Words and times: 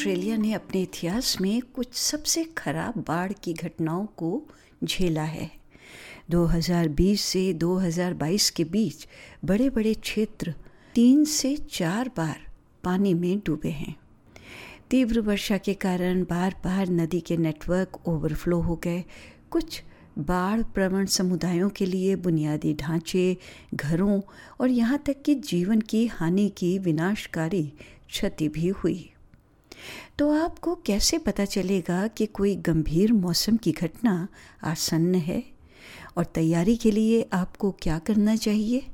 Australia 0.00 0.36
ने 0.36 0.52
अपने 0.52 0.82
इतिहास 0.82 1.40
में 1.40 1.62
कुछ 1.62 1.94
सबसे 1.94 2.44
खराब 2.44 3.04
बाढ़ 3.08 3.32
की 3.32 3.52
घटनाओं 3.52 4.06
को 4.06 4.46
झेला 4.84 5.22
है। 5.22 5.50
2020 6.30 7.20
से 7.20 7.52
2022 7.54 8.50
के 8.50 8.64
बीच 8.64 9.06
बड़े 9.44 9.70
बड़े 9.70 9.94
क्षेत्र 9.94 10.54
तीन 10.94 11.24
से 11.24 11.56
चार 11.56 12.08
बार 12.16 12.36
पानी 12.84 13.14
में 13.14 13.38
डूबे 13.38 13.68
हैं। 13.68 13.96
तीव्र 14.90 15.20
वर्षा 15.20 15.58
के 15.58 15.74
कारण 15.74 16.24
बार 16.24 16.54
बार 16.64 16.88
नदी 16.88 17.20
के 17.20 17.36
नेटवर्क 17.36 18.08
ओवरफ्लो 18.08 18.60
हो 18.60 18.76
गए। 18.76 19.04
कुछ 19.50 19.82
बाढ़ 20.18 20.62
प्रवण 20.62 21.06
समुदायों 21.06 21.70
के 21.70 21.86
लिए 21.86 22.16
बुनियादी 22.16 22.74
ढांचे, 22.74 23.36
घरों 23.74 24.20
और 24.60 24.70
यहाँ 24.70 25.02
तक 25.06 25.22
कि 25.22 25.34
जीवन 25.34 25.80
की 25.80 26.06
हानि 26.06 26.48
की 26.48 26.78
विनाशकारी 26.78 27.72
क्षति 28.08 28.48
भी 28.48 28.68
हुई। 28.68 29.10
तो 30.18 30.30
आपको 30.44 30.74
कैसे 30.74 31.18
पता 31.18 31.44
चलेगा 31.44 32.06
कि 32.06 32.26
कोई 32.26 32.56
गंभीर 32.56 33.12
मौसम 33.12 33.56
की 33.56 33.72
घटना 33.72 34.28
आसन्न 34.64 35.14
है? 35.14 35.44
और 36.16 36.24
तैयारी 36.24 36.76
के 36.76 36.90
लिए 36.90 37.28
आपको 37.32 37.70
क्या 37.70 37.98
करना 37.98 38.36
चाहिए? 38.36 38.86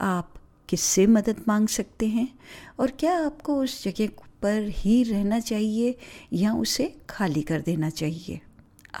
आप 0.00 0.34
किससे 0.68 1.06
मदद 1.06 1.44
मांग 1.48 1.68
सकते 1.68 2.06
हैं? 2.06 2.38
और 2.80 2.90
क्या 2.90 3.26
आपको 3.26 3.62
उस 3.62 3.84
जगह 3.84 4.08
पर 4.42 4.68
ही 4.68 5.02
रहना 5.02 5.40
चाहिए 5.40 5.98
या 6.32 6.54
उसे 6.54 6.96
खाली 7.10 7.42
कर 7.42 7.60
देना 7.60 7.90
चाहिए? 7.90 8.40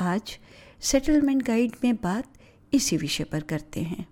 आज 0.00 0.38
सेटलमेंट 0.80 1.42
गाइड 1.42 1.72
में 1.84 1.96
बात 1.96 2.24
इसी 2.72 2.96
विषय 2.96 3.24
पर 3.24 3.40
करते 3.40 3.80
हैं। 3.80 4.06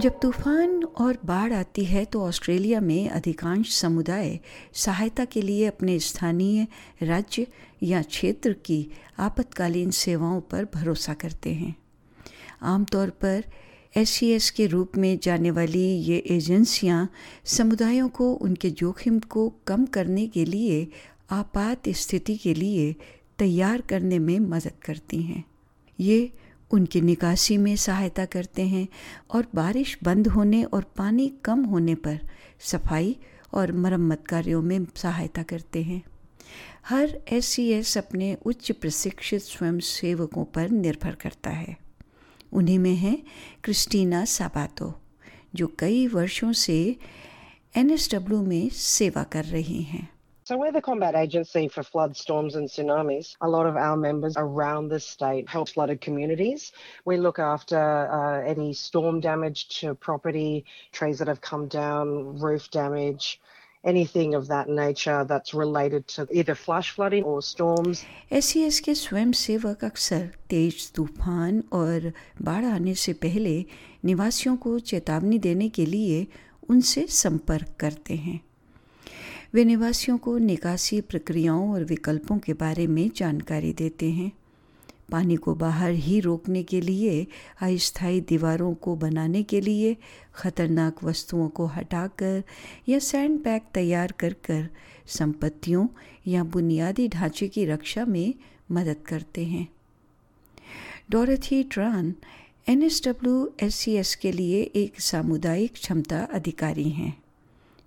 जब 0.00 0.18
तूफ़ान 0.20 0.82
और 0.84 1.18
बाढ़ 1.24 1.52
आती 1.52 1.84
है 1.84 2.04
तो 2.04 2.22
ऑस्ट्रेलिया 2.22 2.80
में 2.80 3.08
अधिकांश 3.08 3.72
समुदाय 3.74 4.38
सहायता 4.74 5.24
के 5.24 5.42
लिए 5.42 5.66
अपने 5.66 5.98
स्थानीय 5.98 6.66
राज्य 7.02 7.46
या 7.82 8.02
क्षेत्र 8.02 8.52
की 8.52 8.86
आपातकालीन 9.18 9.90
सेवाओं 9.90 10.40
पर 10.40 10.64
भरोसा 10.74 11.14
करते 11.14 11.52
हैं। 11.52 11.74
आमतौर 12.62 13.10
पर 13.10 13.44
एस 13.96 14.50
के 14.50 14.66
रूप 14.66 14.96
में 14.96 15.18
जाने 15.22 15.50
वाली 15.50 15.86
ये 16.00 16.18
एजेंसियाँ 16.30 17.08
समुदायों 17.44 18.08
को 18.08 18.32
उनके 18.32 18.70
जोखिम 18.70 19.18
को 19.20 19.48
कम 19.66 19.86
करने 19.86 20.26
के 20.26 20.44
लिए 20.44 20.86
आपात 21.30 21.88
स्थिति 21.88 22.36
के 22.36 22.54
लिए 22.54 22.94
तैयार 23.38 23.80
करने 23.80 24.18
में 24.18 24.38
मदद 24.40 24.80
करती 24.82 25.22
हैं। 25.22 25.44
ये 26.00 26.30
उनकी 26.72 27.00
निकासी 27.00 27.56
में 27.56 27.76
सहायता 27.76 28.24
करते 28.24 28.62
हैं 28.62 28.86
और 29.30 29.46
बारिश 29.54 29.98
बंद 30.02 30.28
होने 30.28 30.62
और 30.64 30.84
पानी 30.96 31.28
कम 31.44 31.64
होने 31.64 31.94
पर 31.94 32.20
सफ़ाई 32.60 33.16
और 33.54 33.72
मरम्मत 33.72 34.26
कार्यों 34.26 34.62
में 34.62 34.86
सहायता 34.96 35.42
करते 35.42 35.82
हैं। 35.82 36.02
हर 36.88 37.18
एस 37.28 37.96
अपने 37.98 38.34
उच्च 38.46 38.70
प्रशिक्षित 38.72 39.42
स्वयं 39.42 39.78
सेवकों 39.80 40.44
पर 40.44 40.70
निर्भर 40.70 41.14
करता 41.14 41.50
है। 41.50 41.76
उन्हीं 42.52 42.78
में 42.78 42.94
हैं 42.94 43.22
क्रिस्टीना 43.64 44.24
साबातो, 44.24 44.94
जो 45.54 45.72
कई 45.78 46.06
वर्षों 46.06 46.52
से 46.52 46.96
एनएसडब्ल्यू 47.76 48.42
में 48.42 48.68
सेवा 48.68 49.22
कर 49.22 49.44
रही 49.44 49.82
हैं। 49.82 50.08
So 50.47 50.57
we're 50.57 50.71
the 50.71 50.81
combat 50.81 51.13
agency 51.13 51.67
for 51.67 51.83
floods, 51.83 52.19
storms 52.19 52.55
and 52.55 52.69
tsunamis. 52.69 53.35
A 53.41 53.49
lot 53.49 53.65
of 53.65 53.75
our 53.75 53.97
members 53.97 54.35
around 54.37 54.87
the 54.87 54.99
state 54.99 55.49
help 55.49 55.67
flooded 55.67 55.99
communities. 55.99 56.71
We 57.03 57.17
look 57.17 57.37
after 57.37 57.77
uh, 57.77 58.49
any 58.49 58.71
storm 58.71 59.19
damage 59.19 59.67
to 59.79 59.93
property, 59.95 60.63
trees 60.93 61.19
that 61.19 61.27
have 61.27 61.41
come 61.41 61.67
down, 61.67 62.39
roof 62.39 62.71
damage, 62.71 63.41
anything 63.83 64.35
of 64.35 64.47
that 64.47 64.69
nature 64.69 65.25
that's 65.25 65.53
related 65.53 66.07
to 66.15 66.25
either 66.31 66.55
flash 66.55 66.91
flooding 66.91 67.23
or 67.23 67.41
storms. 67.41 68.05
S 68.31 68.79
के 68.85 68.95
स्वयं 68.95 69.31
सेवक 69.43 69.83
अक्सर 69.83 70.29
तेज 70.49 70.91
तूफान 70.95 71.63
और 71.73 72.11
बाढ़ 72.41 72.65
आने 72.65 72.95
से 72.95 73.13
पहले 73.27 73.65
निवासियों 74.05 74.57
को 74.57 74.79
चेतावनी 74.79 75.39
देने 75.39 75.69
के 75.69 75.85
लिए 75.85 76.27
उनसे 76.69 77.07
संपर्क 77.23 77.75
करते 77.79 78.15
हैं 78.15 78.39
वे 79.54 79.64
निवासियों 79.64 80.18
को 80.18 80.38
निकासी 80.38 81.00
प्रक्रियाओं 81.00 81.72
और 81.72 81.84
विकल्पों 81.84 82.38
के 82.38 82.52
बारे 82.52 82.86
में 82.86 83.10
जानकारी 83.16 83.72
देते 83.72 84.10
हैं। 84.10 84.32
पानी 85.10 85.36
को 85.36 85.54
बाहर 85.54 85.90
ही 85.90 86.20
रोकने 86.20 86.62
के 86.62 86.80
लिए, 86.80 87.26
अस्थायी 87.60 88.20
दीवारों 88.20 88.74
को 88.74 88.96
बनाने 88.96 89.42
के 89.42 89.60
लिए, 89.60 89.96
खतरनाक 90.34 91.04
वस्तुओं 91.04 91.48
को 91.48 91.66
हटाकर 91.66 92.42
या 92.88 92.98
सैंड 92.98 93.40
बैग 93.40 93.62
तैयार 93.74 94.12
कर 94.12 94.32
कर 94.32 94.68
संपत्तियों 95.06 95.86
या 96.26 96.44
बुनियादी 96.44 97.08
ढांचे 97.08 97.48
की 97.48 97.64
रक्षा 97.64 98.04
में 98.04 98.34
मदद 98.70 98.96
करते 99.06 99.44
हैं। 99.44 99.68
डोरथी 101.10 101.62
ट्रान 101.62 102.14
एन 102.68 102.82
एस 102.82 104.14
के 104.14 104.32
लिए 104.32 104.62
एक 104.62 105.00
सामुदायिक 105.00 105.72
क्षमता 105.72 106.24
अधिकारी 106.24 106.90
हैं। 106.90 107.21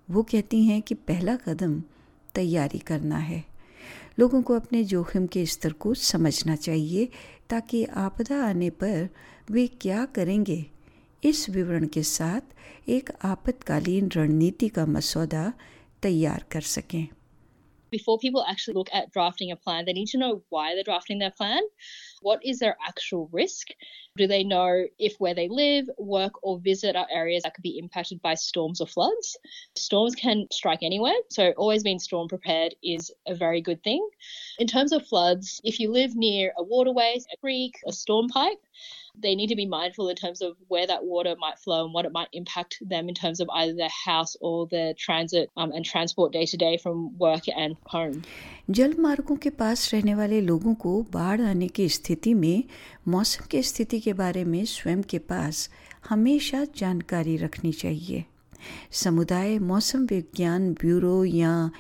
वो 0.10 0.24
कहती 0.24 0.64
हैं 0.66 0.82
कि 0.82 0.96
पहला 0.96 1.36
कदम 1.36 1.84
तैयारी 2.36 2.80
करना 2.80 3.18
है। 3.18 3.44
लोगों 4.20 4.42
को 4.42 4.56
अपने 4.56 4.84
जोखिम 4.84 5.28
के 5.28 5.46
स्तर 5.46 5.74
को 5.74 5.94
समझना 5.94 6.56
चाहिए 6.56 7.10
ताकि 7.50 7.86
आपदा 7.86 8.46
आने 8.46 8.70
पर 8.70 9.10
वे 9.52 9.68
क्या 9.68 10.06
करेंगे। 10.06 10.66
इस 11.24 11.50
विवरण 11.50 11.88
के 11.88 12.04
साथ 12.04 12.42
एक 12.90 13.10
आपातकालीन 13.24 14.12
रणनीति 14.16 14.70
का 14.70 14.86
मसौदा 14.86 15.54
तैयार 16.02 16.46
कर 16.52 16.62
सकें। 16.62 17.08
Before 17.92 18.18
people 18.18 18.44
actually 18.48 18.74
look 18.74 18.90
at 18.94 19.12
drafting 19.12 19.52
a 19.52 19.56
plan, 19.56 19.86
they 19.86 19.94
need 19.94 20.08
to 20.08 20.18
know 20.18 20.44
why 20.50 20.74
they're 20.74 20.84
drafting 20.84 21.20
their 21.20 21.32
plan. 21.32 21.62
What 22.22 22.40
is 22.44 22.60
their 22.60 22.78
actual 22.86 23.30
risk? 23.32 23.68
Do 24.18 24.28
they 24.28 24.44
know 24.44 24.86
if 24.98 25.16
where 25.20 25.34
they 25.34 25.48
live, 25.50 25.90
work, 25.98 26.34
or 26.44 26.60
visit 26.60 26.96
are 26.96 27.08
areas 27.12 27.44
that 27.44 27.54
could 27.54 27.62
be 27.62 27.78
impacted 27.78 28.22
by 28.22 28.36
storms 28.36 28.82
or 28.82 28.88
floods? 28.88 29.38
Storms 29.76 30.16
can 30.16 30.48
strike 30.52 30.84
anywhere, 30.84 31.16
so 31.30 31.52
always 31.58 31.84
being 31.84 32.00
storm 32.00 32.28
prepared 32.28 32.76
is 32.84 33.12
a 33.28 33.36
very 33.36 33.62
good 33.62 33.84
thing. 33.84 34.08
In 34.60 34.68
terms 34.68 34.92
of 34.92 35.06
floods, 35.06 35.62
if 35.64 35.80
you 35.80 35.92
live 35.92 36.16
near 36.16 36.54
a 36.58 36.64
waterway, 36.64 37.18
a 37.34 37.38
creek, 37.38 37.76
a 37.86 37.92
storm 37.92 38.28
pipe, 38.28 38.60
they 39.19 39.35
need 39.35 39.49
to 39.49 39.57
be 39.57 39.67
mindful 39.67 40.09
in 40.09 40.17
terms 40.17 40.41
of 40.43 40.57
where 40.69 40.87
that 40.87 41.05
water 41.05 41.35
might 41.39 41.59
flow 41.59 41.85
and 41.85 41.95
what 41.95 42.05
it 42.05 42.13
might 42.13 42.29
impact 42.33 42.79
them 42.89 43.09
in 43.09 43.15
terms 43.15 43.41
of 43.41 43.49
either 43.51 43.75
their 43.75 43.97
house 44.05 44.37
or 44.41 44.67
their 44.69 44.95
transit 44.95 45.51
um, 45.57 45.73
and 45.73 45.85
transport 45.85 46.33
day 46.33 46.47
to 46.47 46.57
day 46.57 46.77
from 46.77 47.19
work 47.19 47.49
and 47.57 47.77
home. 47.87 48.23
जल 48.71 48.95
मार्गों 48.99 49.37
के 49.37 49.51
पास 49.51 49.91
रहने 49.95 50.15
वाले 50.15 50.41
लोगों 50.41 50.75
को 50.83 50.91
बाढ़ 51.13 51.41
आने 51.41 51.69
की 51.69 51.89
स्थिति 51.89 52.35
में 52.35 52.65
मौसम 53.09 53.47
की 53.51 53.63
स्थिति 53.63 54.01
के 54.01 54.13
बारे 54.13 54.45
में 54.45 54.65
स्वयं 54.65 55.03
के 55.11 55.19
पास 55.33 55.69
हमेशा 56.09 56.65
जानकारी 56.77 57.37
रखनी 57.37 57.73
चाहिए 57.73 58.25
समुदाय 58.93 59.59
मौसम 59.59 60.07
विज्ञान 60.07 60.73
ब्यूरो 60.81 61.25
या 61.25 61.71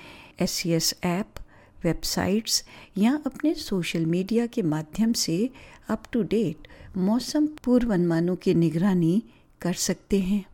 एस 0.41 0.95
ऐप 1.05 1.41
वेबसाइट्स 1.86 2.64
या 2.98 3.14
अपने 3.26 3.54
सोशल 3.54 4.06
मीडिया 4.06 4.46
के 4.46 4.62
माध्यम 4.62 5.14
से 5.14 5.50
अप 5.90 6.04
टू 6.12 6.24
डेट 6.24 6.68
मौसम 6.98 7.48
पूर्वानुमानों 7.64 8.36
की 8.36 8.54
निगरानी 8.54 9.24
कर 9.62 9.74
सकते 9.74 10.20
हैं। 10.20 10.46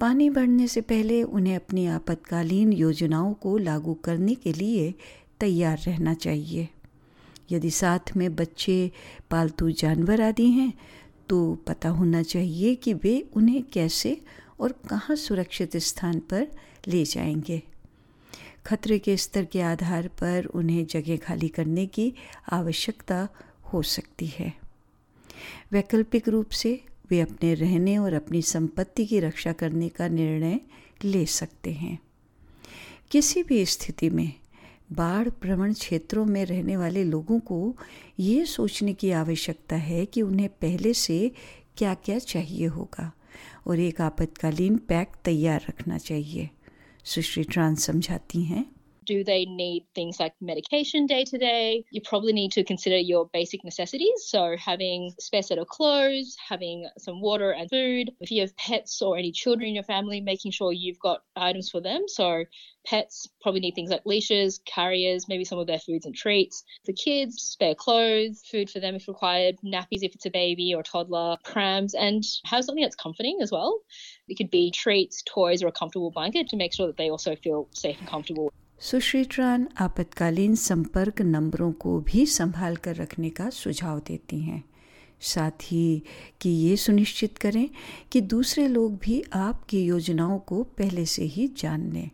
पानी 0.00 0.30
बढ़ने 0.30 0.66
से 0.68 0.80
पहले 0.80 1.22
उन्हें 1.22 1.56
अपनी 1.56 1.86
आपातकालीन 1.86 2.72
योजनाओं 2.72 3.32
को 3.34 3.56
लागू 3.58 3.94
करने 3.94 4.34
के 4.34 4.52
लिए 4.52 4.94
तैयार 5.40 5.78
रहना 5.86 6.14
चाहिए। 6.14 6.68
यदि 7.50 7.70
साथ 7.70 8.16
में 8.16 8.34
बच्चे, 8.36 8.90
पालतू 9.30 9.70
जानवर 9.70 10.20
आदि 10.20 10.50
हैं 10.50 10.72
तो 11.28 11.54
पता 11.66 11.88
होना 11.88 12.22
चाहिए 12.22 12.74
कि 12.74 12.94
वे 12.94 13.14
उन्हें 13.36 13.62
कैसे 13.62 14.20
और 14.60 14.72
कहाँ 14.90 15.16
सुरक्षित 15.16 15.76
स्थान 15.76 16.18
पर 16.20 16.46
ले 16.88 17.04
जाएँगे। 17.04 17.62
खतरे 18.66 18.98
के 18.98 19.16
स्तर 19.16 19.44
के 19.44 19.60
आधार 19.60 20.08
पर 20.08 20.44
उन्हें 20.44 20.86
जगह 20.86 21.16
खाली 21.16 21.48
करने 21.48 21.86
की 21.86 22.14
आवश्यकता 22.52 23.28
हो 23.72 23.82
सकती 23.82 24.26
है। 24.26 24.52
वैकल्पिक 25.72 26.28
रूप 26.28 26.50
से 26.50 26.84
वे 27.10 27.20
अपने 27.20 27.54
रहने 27.54 27.98
और 27.98 28.12
अपनी 28.12 28.42
संपत्ति 28.42 29.06
की 29.06 29.20
रक्षा 29.20 29.52
करने 29.52 29.88
का 29.88 30.08
निर्णय 30.08 30.60
ले 31.04 31.26
सकते 31.26 31.72
हैं। 31.72 31.98
किसी 33.10 33.42
भी 33.42 33.66
स्थिति 33.66 34.10
में 34.10 34.32
बाढ़ 34.92 35.28
प्रवण 35.28 35.72
क्षेत्रों 35.72 36.24
में 36.24 36.44
रहने 36.44 36.76
वाले 36.76 37.04
लोगों 37.04 37.40
को 37.40 37.76
ये 38.18 38.44
सोचने 38.46 38.94
की 38.94 39.10
आवश्यकता 39.10 39.76
है 39.76 40.06
कि 40.06 40.22
उन्हें 40.22 40.48
पहले 40.48 40.94
से 40.94 41.32
क्या 41.76 41.94
क्या 41.94 42.18
चाहिए 42.18 42.66
होगा 42.66 43.12
और 43.66 43.78
एक 43.78 44.00
आपातकालीन 44.00 44.76
पैक 44.76 45.08
तैयार 45.24 45.64
रखना 45.68 45.98
चाहिए। 45.98 46.50
सुश्री 47.04 47.42
ट्रांस 47.44 47.84
समझाती 47.84 48.42
हैं। 48.42 48.81
Do 49.04 49.24
they 49.24 49.44
need 49.44 49.86
things 49.94 50.20
like 50.20 50.34
medication 50.40 51.06
day 51.06 51.24
to 51.24 51.38
day? 51.38 51.84
You 51.90 52.00
probably 52.00 52.32
need 52.32 52.52
to 52.52 52.64
consider 52.64 52.96
your 52.96 53.28
basic 53.32 53.64
necessities. 53.64 54.24
So, 54.26 54.56
having 54.56 55.12
a 55.18 55.22
spare 55.22 55.42
set 55.42 55.58
of 55.58 55.68
clothes, 55.68 56.36
having 56.48 56.88
some 56.98 57.20
water 57.20 57.50
and 57.50 57.68
food. 57.68 58.10
If 58.20 58.30
you 58.30 58.42
have 58.42 58.56
pets 58.56 59.02
or 59.02 59.16
any 59.16 59.32
children 59.32 59.68
in 59.68 59.74
your 59.74 59.84
family, 59.84 60.20
making 60.20 60.52
sure 60.52 60.72
you've 60.72 60.98
got 60.98 61.22
items 61.36 61.70
for 61.70 61.80
them. 61.80 62.04
So, 62.06 62.44
pets 62.84 63.28
probably 63.40 63.60
need 63.60 63.74
things 63.74 63.90
like 63.90 64.04
leashes, 64.04 64.60
carriers, 64.64 65.28
maybe 65.28 65.44
some 65.44 65.58
of 65.58 65.66
their 65.66 65.78
foods 65.78 66.06
and 66.06 66.14
treats. 66.14 66.64
For 66.84 66.92
kids, 66.92 67.42
spare 67.42 67.74
clothes, 67.74 68.42
food 68.50 68.70
for 68.70 68.80
them 68.80 68.94
if 68.94 69.08
required, 69.08 69.56
nappies 69.64 70.02
if 70.02 70.14
it's 70.14 70.26
a 70.26 70.30
baby 70.30 70.74
or 70.74 70.82
toddler, 70.82 71.36
prams, 71.44 71.94
and 71.94 72.24
have 72.44 72.64
something 72.64 72.82
that's 72.82 72.96
comforting 72.96 73.38
as 73.40 73.52
well. 73.52 73.80
It 74.28 74.36
could 74.36 74.50
be 74.50 74.70
treats, 74.70 75.22
toys, 75.22 75.62
or 75.62 75.68
a 75.68 75.72
comfortable 75.72 76.10
blanket 76.10 76.48
to 76.48 76.56
make 76.56 76.74
sure 76.74 76.86
that 76.86 76.96
they 76.96 77.10
also 77.10 77.36
feel 77.36 77.68
safe 77.72 77.98
and 77.98 78.08
comfortable. 78.08 78.52
सुश्री 78.90 79.24
ट्रान 79.24 79.68
आपातकालीन 79.78 80.54
संपर्क 80.54 81.20
नंबरों 81.20 81.72
को 81.72 82.00
भी 82.00 82.26
संभाल 82.26 82.76
कर 82.76 82.96
रखने 82.96 83.30
का 83.30 83.50
सुझाव 83.50 83.98
देती 83.98 84.40
हैं। 84.40 84.64
साथ 85.20 85.50
ही 85.50 86.02
कि 86.40 86.48
ये 86.50 86.76
सुनिश्चित 86.76 87.38
करें 87.38 87.70
कि 88.12 88.20
दूसरे 88.20 88.68
लोग 88.68 88.96
भी 88.96 89.24
आपकी 89.32 89.84
योजनाओं 89.84 90.38
को 90.38 90.62
पहले 90.62 91.06
से 91.06 91.24
ही 91.24 91.48
जान 91.48 91.92
लें। 91.92 92.10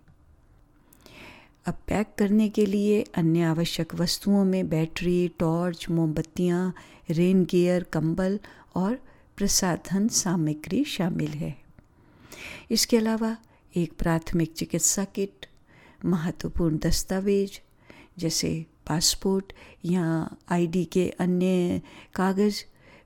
अब 1.66 1.74
पैक 1.74 2.06
करने 2.18 2.48
के 2.48 2.66
लिए 2.66 3.04
अन्य 3.14 3.42
आवश्यक 3.42 3.94
वस्तुओं 3.94 4.44
में 4.44 4.68
बैटरी, 4.68 5.28
टॉर्च, 5.38 5.88
मोमबत्तियाँ, 5.90 6.74
रेन 7.10 7.44
गियर, 7.44 7.82
कंबल 7.82 8.40
और 8.74 8.98
प्रसाधन 9.36 10.08
सामग्री 10.08 10.84
शामिल 10.84 11.30
है। 11.30 11.58
इसके 12.70 12.96
अलावा 12.96 13.36
एक 13.76 13.92
प्राथमिक 13.98 14.52
चिकित्सा 14.52 15.04
किट 15.04 15.47
महत्वपूर्ण 16.04 16.78
दस्तावेज़, 16.78 17.58
जैसे 18.18 18.66
पासपोर्ट 18.86 19.52
या 19.84 20.36
आईडी 20.48 20.84
के 20.84 21.08
अन्य 21.10 21.80
कागज़ 22.14 22.62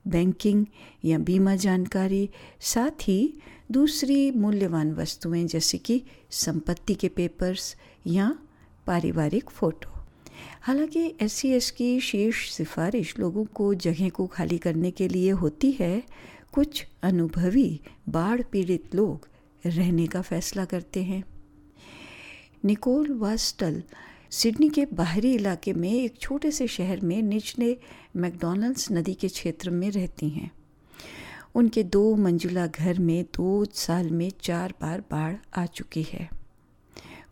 बैंकिंग 0.08 0.66
या 1.04 1.18
बीमा 1.18 1.56
जानकारी, 1.56 2.30
साथ 2.60 3.02
ही 3.02 3.40
दूसरी 3.72 4.30
मूल्यवान 4.30 4.92
वस्तुएँ 4.94 5.44
जैसे 5.46 5.78
कि 5.78 6.02
संपत्ति 6.30 6.94
के 6.94 7.08
पेपर्स 7.08 7.76
या 8.06 8.38
पारिवारिक 8.86 9.50
फ़ोटो 9.50 9.90
हालाँकि 10.62 11.14
एस 11.20 11.70
की 11.70 12.00
शीर्ष 12.00 12.50
सिफारिश 12.50 13.18
लोगों 13.18 13.44
को 13.44 13.74
जगह 13.74 14.08
को 14.08 14.26
खाली 14.26 14.58
करने 14.58 14.90
के 14.90 15.08
लिए 15.08 15.30
होती 15.30 15.70
है, 15.70 16.02
कुछ 16.52 16.86
अनुभवी 17.02 17.80
बाढ़ 18.08 18.42
पीड़ित 18.42 18.94
लोग 18.94 19.28
रहने 19.66 20.06
का 20.06 20.22
फैसला 20.22 20.64
करते 20.64 21.02
हैं। 21.02 21.22
निकोल 22.64 23.12
वास्टल, 23.12 23.82
सिडनी 24.30 24.68
के 24.68 24.84
बाहरी 24.84 25.34
इलाके 25.34 25.72
में 25.72 25.92
एक 25.92 26.18
छोटे 26.18 26.50
से 26.50 26.66
शहर 26.66 27.00
में 27.00 27.22
निचले 27.22 27.78
मैकडोनल्ड्स 28.16 28.92
नदी 28.92 29.14
के 29.14 29.28
क्षेत्र 29.28 29.70
में 29.70 29.90
रहती 29.90 30.28
हैं। 30.28 30.50
उनके 31.54 31.82
दो 31.82 32.16
मंजिला 32.16 32.66
घर 32.66 32.98
में 32.98 33.24
दो 33.24 33.64
साल 33.64 34.10
में 34.10 34.32
चार 34.40 34.74
बार 34.80 35.00
बाढ़ 35.00 35.36
आ 35.56 35.66
चुकी 35.66 36.02
है। 36.02 36.30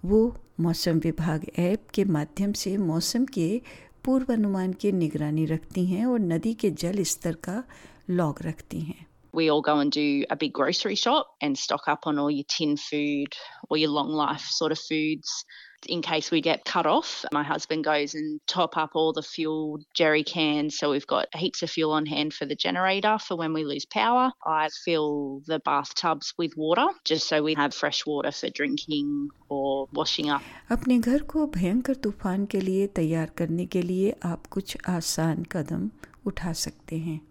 वो 0.04 0.36
मौसम 0.60 0.98
विभाग 0.98 1.46
ऐप 1.58 1.88
के 1.94 2.04
माध्यम 2.04 2.52
से 2.52 2.76
मौसम 2.76 3.24
के 3.24 3.62
पूर्वानुमान 4.04 4.72
की 4.72 4.92
निगरानी 4.92 5.44
रखती 5.44 5.86
हैं 5.86 6.06
और 6.06 6.20
नदी 6.20 6.54
के 6.54 6.70
जल 6.70 7.02
स्तर 7.02 7.34
का 7.34 7.64
लॉग 8.10 8.42
रखती 8.42 8.80
हैं। 8.80 9.06
we 9.33 9.49
all 9.49 9.61
go 9.61 9.79
and 9.79 9.91
do 9.91 10.23
a 10.29 10.35
big 10.35 10.53
grocery 10.53 10.95
shop 10.95 11.27
and 11.41 11.57
stock 11.57 11.83
up 11.87 12.07
on 12.07 12.17
all 12.17 12.31
your 12.31 12.45
tin 12.47 12.77
food 12.77 13.33
or 13.69 13.77
your 13.77 13.89
long 13.89 14.09
life 14.09 14.41
sort 14.41 14.71
of 14.71 14.79
foods 14.79 15.45
in 15.87 16.01
case 16.01 16.31
we 16.31 16.41
get 16.41 16.65
cut 16.65 16.85
off. 16.85 17.25
My 17.31 17.43
husband 17.43 17.83
goes 17.83 18.15
and 18.15 18.39
top 18.47 18.77
up 18.77 18.91
all 18.95 19.13
the 19.13 19.21
fuel 19.21 19.79
jerry 19.93 20.23
cans, 20.23 20.77
so 20.77 20.91
we've 20.91 21.05
got 21.05 21.27
heaps 21.35 21.61
of 21.63 21.69
fuel 21.69 21.91
on 21.91 22.05
hand 22.05 22.33
for 22.33 22.45
the 22.45 22.55
generator 22.55 23.17
for 23.19 23.35
when 23.35 23.53
we 23.53 23.63
lose 23.63 23.85
power. 23.85 24.31
I 24.45 24.69
fill 24.83 25.41
the 25.45 25.59
bathtubs 25.59 26.33
with 26.37 26.53
water 26.55 26.87
just 27.03 27.27
so 27.27 27.43
we 27.43 27.53
have 27.55 27.73
fresh 27.73 28.05
water 28.05 28.31
for 28.31 28.49
drinking 28.49 29.29
or 29.49 29.87
washing 29.93 30.29
up. 30.29 30.41
अपने 30.71 30.99
घर 30.99 31.21
को 31.33 31.45
भयंकर 31.47 31.95
तूफान 32.03 32.45
के 32.45 32.61
लिए 32.61 32.87
तैयार 32.95 33.31
करने 33.37 33.65
के 33.65 33.81
लिए 33.81 34.15
आप 34.25 34.47
कुछ 34.47 34.77
आसान 34.89 35.43
कदम 35.51 35.89
उठा 36.27 36.53
सकते 36.65 36.97
हैं 36.97 37.21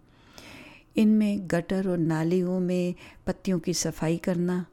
इनमें 1.00 1.40
गटर 1.42 1.88
और 1.88 1.98
नालियों 1.98 2.60
में 2.60 2.94
पत्तियों 3.26 3.58
की 3.58 3.74
सफ़ाई 3.74 4.16
करना, 4.16 4.66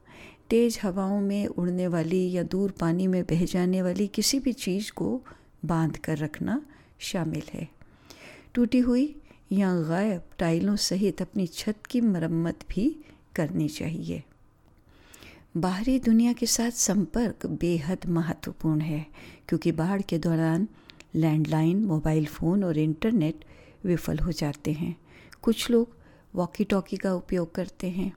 तेज़ 0.49 0.79
हवाओं 0.83 1.21
में 1.21 1.47
उड़ने 1.47 1.87
वाली 1.87 2.31
या 2.31 2.43
दूर 2.43 2.71
पानी 2.71 3.07
में 3.07 3.23
बह 3.23 3.45
जाने 3.45 3.81
वाली 3.81 4.07
किसी 4.07 4.39
भी 4.39 4.53
चीज़ 4.53 4.91
को 4.91 5.21
बाँध 5.65 5.97
कर 5.97 6.17
रखना 6.17 6.65
शामिल 6.99 7.43
है। 7.53 7.67
टूटी 8.53 8.79
हुई 8.79 9.15
या 9.51 9.81
गायब 9.81 10.21
टाइलों 10.39 10.75
सहित 10.75 11.21
अपनी 11.21 11.47
छत 11.47 11.75
की 11.89 12.01
मरम्मत 12.01 12.59
भी 12.69 12.99
करनी 13.35 13.69
चाहिए। 13.69 14.23
बाहरी 15.57 15.99
दुनिया 15.99 16.33
के 16.33 16.45
साथ 16.45 16.71
संपर्क 16.71 17.45
बेहद 17.45 17.97
महत्वपूर्ण 18.07 18.81
है, 18.81 19.05
क्योंकि 19.47 19.71
बाढ़ 19.71 20.01
के 20.01 20.17
दौरान 20.17 20.67
लैंडलाइन, 21.15 21.85
मोबाइल 21.85 22.25
फ़ोन 22.25 22.63
और 22.63 22.77
इंटरनेट 22.77 23.45
विफल 23.85 24.19
हो 24.19 24.31
जाते 24.31 24.71
हैं। 24.71 24.97
कुछ 25.41 25.69
लोग 25.69 25.96
वॉकी 26.37 26.63
टॉकी 26.71 26.97
का 26.97 27.13
उपयोग 27.13 27.53
करते 27.55 27.89
हैं 27.89 28.11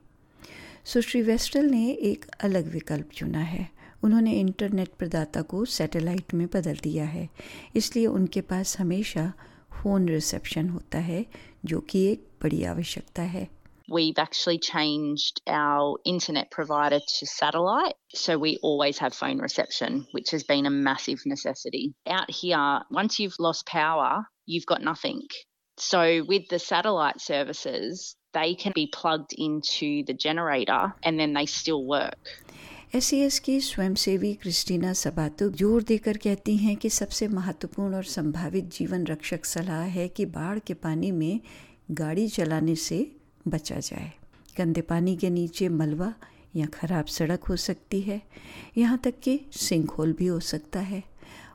सुश्री 0.84 1.22
वेस्टल 1.22 1.70
ने 1.70 1.90
एक 2.10 2.24
अलग 2.40 2.72
विकल्प 2.72 3.10
चुना 3.14 3.42
है 3.44 3.68
उन्होंने 4.04 4.32
इंटरनेट 4.40 4.88
प्रदाता 4.98 5.42
को 5.42 5.64
सैटेलाइट 5.64 6.34
में 6.34 6.46
बदल 6.54 6.76
दिया 6.82 7.04
है 7.04 7.28
इसलिए 7.76 8.06
उनके 8.06 8.40
पास 8.52 8.78
हमेशा 8.78 9.32
फ़ोन 9.72 10.08
रिसेप्शन 10.08 10.68
होता 10.68 10.98
है 10.98 11.24
जो 11.64 11.80
कि 11.90 12.04
एक 12.12 12.28
बड़ी 12.42 12.62
आवश्यकता 12.64 13.22
है 13.36 13.48
we've 13.90 14.18
actually 14.18 14.58
changed 14.58 15.40
our 15.48 15.96
internet 16.04 16.50
provider 16.50 17.00
to 17.14 17.26
satellite. 17.26 17.94
So 18.14 18.38
we 18.38 18.56
always 18.62 18.98
have 18.98 19.12
phone 19.12 19.40
reception, 19.40 20.06
which 20.12 20.30
has 20.30 20.44
been 20.44 20.66
a 20.66 20.70
massive 20.70 21.24
necessity. 21.26 21.94
Out 22.06 22.30
here, 22.30 22.82
once 22.90 23.18
you've 23.18 23.38
lost 23.40 23.66
power, 23.66 24.26
you've 24.46 24.66
got 24.66 24.82
nothing. 24.82 25.22
So 25.80 26.00
with 26.28 26.48
the 26.48 26.58
satellite 26.58 27.20
services, 27.22 28.14
they 28.34 28.54
can 28.54 28.72
be 28.74 28.86
plugged 28.86 29.32
into 29.38 30.04
the 30.04 30.12
generator 30.14 30.92
and 31.02 31.18
then 31.18 31.32
they 31.32 31.46
still 31.46 31.84
work. 31.84 32.18
एस 32.94 33.38
की 33.44 33.60
स्वयंसेवी 33.60 34.32
Christina 34.42 34.92
सबातु 34.92 35.48
ज़ोर 35.58 35.82
देकर 35.88 36.16
कहती 36.24 36.56
हैं 36.56 36.76
कि 36.76 36.88
सबसे 36.90 37.28
महत्वपूर्ण 37.28 37.94
और 37.94 38.04
संभावित 38.04 38.64
जीवन 38.76 39.06
रक्षक 39.06 39.44
सलाह 39.44 39.82
है 39.96 40.06
कि 40.08 40.26
बाढ़ 40.36 40.58
के 40.66 40.74
पानी 40.74 41.10
में 41.10 41.40
गाड़ी 42.00 42.28
चलाने 42.28 42.74
से 42.76 42.98
बचा 43.48 43.78
जाए। 43.80 44.10
गंदे 44.58 44.80
पानी 44.90 45.16
के 45.16 45.30
नीचे 45.30 45.68
मलबा 45.68 46.12
या 46.56 46.66
खराब 46.74 47.06
सड़क 47.18 47.44
हो 47.44 47.56
सकती 47.56 48.00
है। 48.00 48.20
यहाँ 48.78 48.98
तक 49.04 49.20
कि 49.24 49.40
सिंक 49.52 49.90
होल 49.90 50.12
भी 50.12 50.26
हो 50.26 50.40
सकता 50.54 50.80
है 50.80 51.02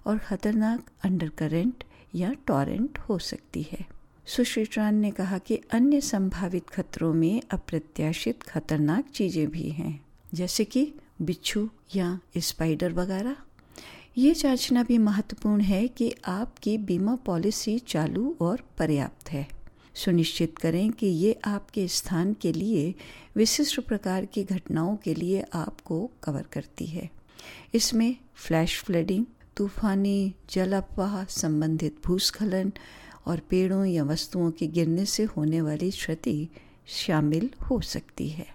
और 0.07 0.17
ख़तरनाक 0.17 0.89
अंडर 1.05 1.29
करेंट 1.37 1.83
या 2.15 2.31
टॉरेंट 2.47 2.97
हो 3.09 3.17
सकती 3.19 3.65
है। 3.71 3.85
सुश्री 4.27 4.63
ट्रान 4.65 4.95
ने 4.95 5.09
कहा 5.11 5.37
कि 5.37 5.59
अन्य 5.71 6.01
संभावित 6.01 6.69
खतरों 6.69 7.13
में 7.13 7.41
अप्रत्याशित 7.51 8.43
खतरनाक 8.43 9.09
चीज़ें 9.09 9.47
भी 9.47 9.69
हैं, 9.69 9.99
जैसे 10.33 10.63
कि 10.65 10.93
बिच्छू 11.21 11.69
या 11.95 12.19
स्पाइडर 12.37 12.93
वगैरह। 12.93 13.35
ये 14.17 14.33
जांचना 14.33 14.83
भी 14.83 14.97
महत्वपूर्ण 14.97 15.61
है 15.61 15.87
कि 15.87 16.13
आपकी 16.27 16.77
बीमा 16.77 17.15
पॉलिसी 17.15 17.77
चालू 17.79 18.35
और 18.41 18.63
पर्याप्त 18.77 19.31
है। 19.31 19.47
सुनिश्चित 19.95 20.57
करें 20.57 20.91
कि 20.91 21.07
ये 21.07 21.39
आपके 21.45 21.87
स्थान 21.87 22.33
के 22.33 22.51
लिए 22.53 22.93
विशिष्ट 23.35 23.79
प्रकार 23.79 24.25
की 24.25 24.43
घटनाओं 24.43 24.95
के 24.95 25.13
लिए 25.13 25.45
आपको 25.53 26.11
कवर 26.23 26.45
करती 26.51 26.85
है। 26.85 27.09
इसमें 27.73 28.15
फ्लैश 28.35 28.81
फ्लडिंग 28.81 29.25
तूफानी 29.57 30.33
जल 30.49 30.73
अफवाह 30.73 31.23
संबंधित 31.25 32.01
भूस्खलन 32.05 32.71
और 33.27 33.39
पेड़ों 33.39 33.85
या 33.85 34.03
वस्तुओं 34.03 34.51
के 34.51 34.67
गिरने 34.67 35.05
से 35.05 35.23
होने 35.23 35.61
वाली 35.61 35.91
क्षति 35.91 36.47
शामिल 36.87 37.49
हो 37.69 37.81
सकती 37.81 38.29
है। 38.29 38.54